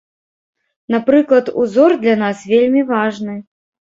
Напрыклад, 0.93 1.51
узор 1.63 1.95
для 2.05 2.15
нас 2.23 2.37
вельмі 2.53 2.81
важны. 2.93 3.37